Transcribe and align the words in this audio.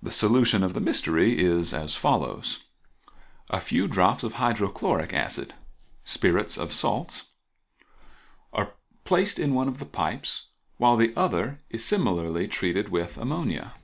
The 0.00 0.12
solution 0.12 0.62
of 0.62 0.74
the 0.74 0.80
mystery 0.80 1.40
is 1.42 1.74
as 1.74 1.96
follows:—A 1.96 3.60
few 3.60 3.88
drops 3.88 4.22
of 4.22 4.34
hydrochloric 4.34 5.12
acid 5.12 5.54
(spirits 6.04 6.56
of 6.56 6.72
salts) 6.72 7.30
are 8.52 8.74
placed 9.02 9.40
in 9.40 9.52
one 9.52 9.66
of 9.66 9.78
the 9.80 9.86
pipes, 9.86 10.46
while 10.76 10.96
the 10.96 11.12
other 11.16 11.58
is 11.68 11.84
similarly 11.84 12.46
treated 12.46 12.90
with 12.90 13.18
ammonia. 13.18 13.74